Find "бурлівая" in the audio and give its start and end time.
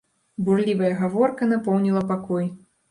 0.47-0.91